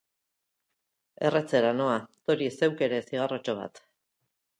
[1.29, 1.97] Erretzera noa,
[2.31, 3.83] tori zeuk ere zigarrotxo bat.